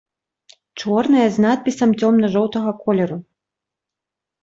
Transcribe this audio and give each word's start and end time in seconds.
Чорная 0.83 1.27
з 1.35 1.45
надпісам 1.47 1.89
цёмна-жоўтага 2.01 2.71
колеру. 2.83 3.23